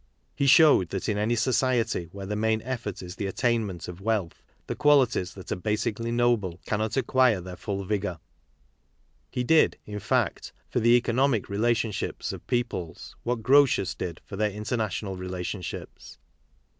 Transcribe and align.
He 0.33 0.47
showed 0.47 0.89
that 0.89 1.07
in 1.07 1.19
any 1.19 1.35
society 1.35 2.09
where 2.11 2.25
the 2.25 2.35
main 2.35 2.63
effort 2.63 3.03
is 3.03 3.17
the 3.17 3.27
attainment 3.27 3.87
of 3.87 4.01
wealth, 4.01 4.41
the 4.65 4.73
qualities 4.73 5.35
that 5.35 5.51
are 5.51 5.55
basically 5.55 6.11
noble 6.11 6.59
cannot 6.65 6.97
acquire 6.97 7.39
their 7.39 7.55
full 7.55 7.83
vigour. 7.83 8.17
He 9.29 9.43
did, 9.43 9.77
in 9.85 9.99
fact, 9.99 10.53
for 10.67 10.79
the 10.79 10.95
economic 10.97 11.49
relationships 11.49 12.33
of 12.33 12.47
peoples 12.47 13.15
what 13.21 13.43
Grotius 13.43 13.93
did 13.93 14.21
for 14.25 14.35
their 14.37 14.49
international 14.49 15.17
relationships. 15.17 16.17